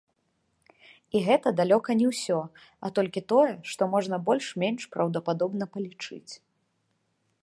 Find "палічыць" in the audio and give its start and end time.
5.77-6.33